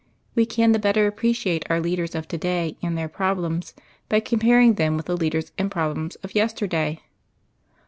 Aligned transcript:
We 0.33 0.47
can 0.47 0.71
the 0.71 0.79
better 0.79 1.05
appreciate 1.05 1.63
our 1.69 1.79
leaders 1.79 2.15
of 2.15 2.27
today 2.27 2.75
and 2.81 2.97
their 2.97 3.07
problems, 3.07 3.75
by 4.09 4.19
comparing 4.21 4.73
them 4.73 4.97
with 4.97 5.05
the 5.05 5.15
leaders 5.15 5.51
and 5.59 5.69
problems 5.69 6.15
of 6.23 6.33
yesterday. 6.33 7.03